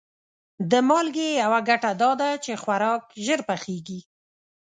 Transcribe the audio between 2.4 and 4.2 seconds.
چې خوراک ژر پخیږي.